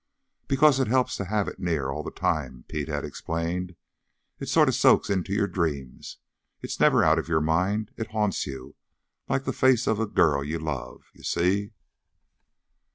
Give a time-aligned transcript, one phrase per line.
[0.47, 3.75] "Because it helps to have it near all the time," Pete had explained.
[4.39, 6.17] "It sort of soaks into your dreams.
[6.59, 7.91] It's never out of your mind.
[7.97, 8.73] It haunts you,
[9.29, 11.03] like the face of the girl you love.
[11.13, 11.73] You see!"